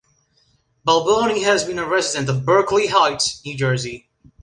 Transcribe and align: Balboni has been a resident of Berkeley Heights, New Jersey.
Balboni 0.83 1.43
has 1.43 1.63
been 1.63 1.77
a 1.77 1.85
resident 1.87 2.27
of 2.27 2.43
Berkeley 2.43 2.87
Heights, 2.87 3.39
New 3.45 3.55
Jersey. 3.55 4.09